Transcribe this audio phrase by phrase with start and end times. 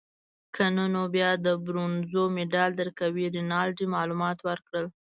[0.55, 3.25] که نه نو بیا د برونزو مډال درکوي.
[3.35, 4.85] رینالډي معلومات ورکړل.